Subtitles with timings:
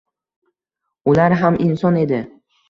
[1.11, 2.25] Ular ham inson edi